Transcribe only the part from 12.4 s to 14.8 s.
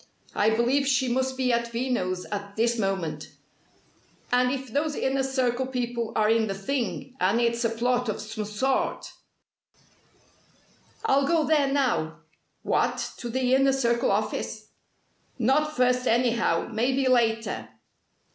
"What, to the Inner Circle office?"